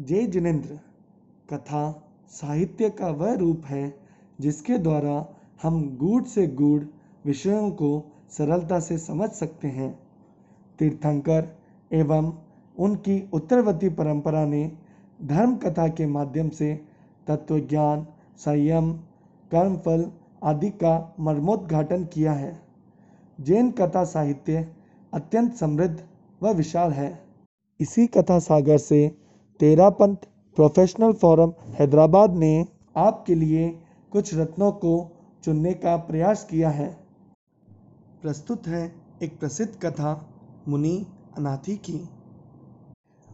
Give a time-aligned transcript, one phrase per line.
[0.00, 0.78] जय जिनेन्द्र,
[1.52, 4.00] कथा, साहित्य का वह रूप है
[4.40, 6.84] जिसके द्वारा हम गूढ़ से गूढ़
[7.26, 9.98] विषयों को सरलता से समझ सकते हैं।
[10.78, 11.56] तीर्थंकर
[11.92, 12.32] एवं
[12.78, 14.72] उनकी उत्तरवर्ती परंपरा ने
[15.24, 16.84] धर्म कथा के माध्यम से
[17.26, 18.06] तत्वज्ञान,
[18.38, 18.92] संयम,
[19.50, 20.12] कर्मफल
[20.44, 22.62] आदि का मर्मोद्घाटन किया है।
[23.40, 24.68] जैन कथा साहित्य
[25.14, 26.04] अत्यंत समृद्ध
[26.42, 27.24] व विशाल है।
[27.80, 29.19] इसी कथा सागर से
[29.60, 30.16] तेरापंथ
[30.56, 33.68] प्रोफेशनल फोरम हैदराबाद ने आपके लिए
[34.12, 34.92] कुछ रत्नों को
[35.44, 36.96] चुनने का प्रयास किया है।
[38.22, 38.92] प्रस्तुत है
[39.22, 40.30] एक प्रसिद्ध कथा,
[40.68, 41.06] मुनि
[41.38, 42.08] अनाथी की।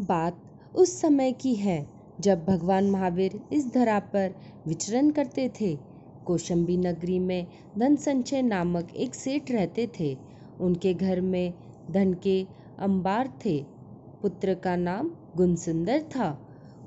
[0.00, 0.36] बात
[0.76, 1.86] उस समय की है,
[2.20, 4.34] जब भगवान महावीर इस धरा पर
[4.66, 5.78] विचरण करते थे।
[6.26, 7.46] कौशंबी नगरी में
[7.78, 10.16] धन संचय नामक एक सेठ रहते थे।
[10.60, 11.54] उनके घर में
[11.90, 12.46] धन के
[12.78, 13.77] अंबार थे।
[14.22, 16.38] पुत्र का नाम गुणसुंदर था।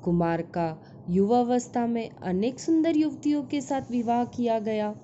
[0.04, 4.94] कुमार का युवावस्था में अनेक सुंदर युवतियों के साथ विवाह किया गया।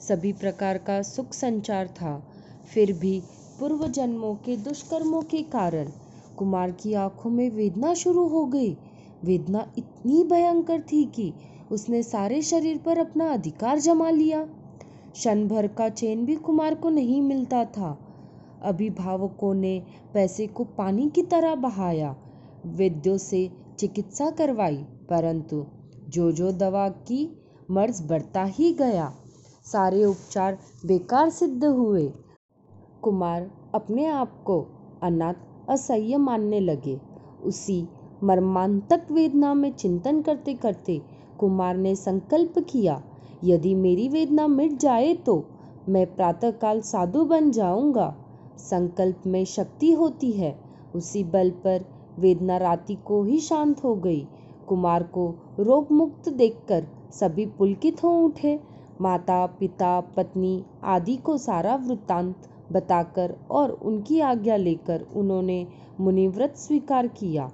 [0.00, 2.30] सभी प्रकार का सुख संचार था।
[2.74, 3.22] फिर भी
[3.60, 5.90] पूर्व जन्मों के दुष्कर्मों के कारण
[6.36, 8.76] कुमार की आँखों में वेदना शुरू हो गई।
[9.24, 11.32] वेदना इतनी भयंकर थी कि
[11.72, 14.42] उसने सारे शरीर पर अपना अधिकार जमा लिया।
[15.12, 18.07] क्षण भर का चैन भी कुमार को नहीं मिलता था।
[18.62, 19.82] अभिभावकों ने
[20.14, 22.14] पैसे को पानी की तरह बहाया।
[22.66, 24.76] वैद्यों से चिकित्सा करवाई,
[25.10, 25.64] परंतु
[26.08, 27.28] जो जो दवा की
[27.70, 29.12] मर्ज बढ़ता ही गया,
[29.66, 32.06] सारे उपचार बेकार सिद्ध हुए।
[33.02, 34.60] कुमार अपने आप को
[35.02, 36.98] अनाथ असह्य मानने लगे।
[37.44, 37.86] उसी
[38.22, 41.00] मर्मांतक वेदना में चिंतन करते करते
[41.38, 43.02] कुमार ने संकल्प किया,
[43.44, 45.44] यदि मेरी वेदना मिट जाए तो
[45.88, 48.14] मैं प्रातःकाल साधु बन जाऊँगा।
[48.58, 50.58] संकल्प में शक्ति होती है।
[50.94, 51.84] उसी बल पर
[52.18, 54.26] वेदना राति को ही शांत हो गई।
[54.68, 58.60] कुमार को रोग मुक्त देखकर सभी पुलकित हो उठे।
[59.00, 65.66] माता, पिता, पत्नी आदि को सारा वृत्तांत बताकर और उनकी आज्ञा लेकर उन्होंने
[66.00, 67.50] मुनिव्रत स्वीकार किया।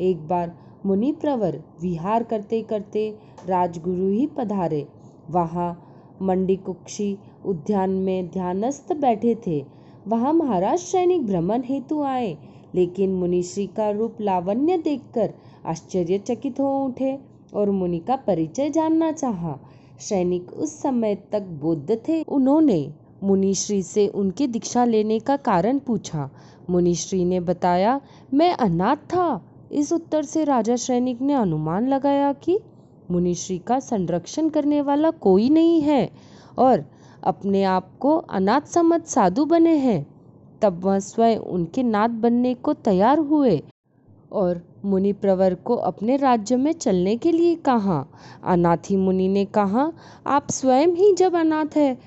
[0.00, 0.56] एक बार
[0.86, 4.86] मुनि प्रवर विहार करते करते राजगुरु ही पधारे।
[5.30, 5.82] वहाँ
[6.22, 9.64] मंडिकुक्षी उद्यान में ध्यानस्थ बैठे थे।
[10.08, 12.36] वहाँ महाराज सैनिक भ्रमण हेतु आए,
[12.74, 15.32] लेकिन मुनिश्री का रूप लावण्य देखकर
[15.66, 17.18] आश्चर्यचकित हो उठे
[17.54, 19.58] और मुनि का परिचय जानना चाहा।
[20.00, 22.92] सैनिक उस समय तक बौद्ध थे। उन्होंने
[23.24, 26.30] मुनिश्री से उनकी दीक्षा लेने का कारण पूछा।
[26.70, 28.00] मुनिश्री ने बताया,
[28.34, 29.42] मैं अनाथ था।
[29.72, 32.58] इस उत्तर से राजा सैनिक ने अनुमान लगाया कि
[33.10, 36.10] मुनिश्री का संरक्षण करने वाला कोई नहीं है
[36.58, 36.84] और
[37.26, 40.06] अपने आप को अनाथ समझ साधु बने हैं।
[40.62, 43.62] तब वह स्वयं उनके नाथ बनने को तैयार हुए
[44.32, 48.06] और मुनि प्रवर को अपने राज्य में चलने के लिए कहा।
[48.44, 49.92] अनाथी मुनि ने कहा,
[50.26, 51.98] आप स्वयं ही जब अनाथ है,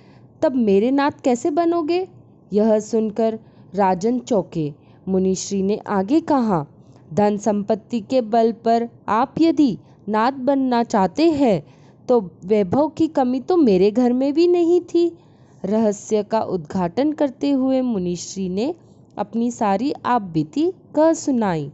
[0.41, 2.07] तब मेरे नाथ कैसे बनोगे?
[2.53, 3.39] यह सुनकर
[3.75, 4.73] राजन चौके।
[5.07, 6.65] मुनिश्री ने आगे कहा,
[7.13, 9.77] धन संपत्ति के बल पर आप यदि
[10.09, 11.78] नाथ बनना चाहते हैं
[12.09, 15.11] तो वैभव की कमी तो मेरे घर में भी नहीं थी।
[15.65, 18.73] रहस्य का उद्घाटन करते हुए मुनिश्री ने
[19.17, 20.63] अपनी सारी आप बीती
[20.95, 21.71] कह सुनाई।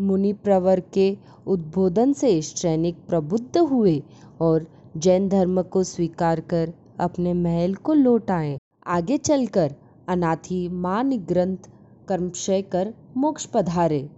[0.00, 1.16] मुनि प्रवर के
[1.46, 4.02] उद्बोधन से सैनिक प्रबुद्ध हुए
[4.40, 4.66] और
[4.96, 9.74] जैन धर्म को स्वीकार कर अपने महल को लौट आए। आगे चलकर
[10.08, 11.68] अनाथी मान ग्रंथ
[12.08, 14.08] कर्मशय कर मोक्ष पधारे।